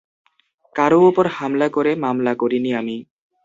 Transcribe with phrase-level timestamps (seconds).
[0.75, 2.97] কারও ওপর হামলা করে মামলা করিনি আমি।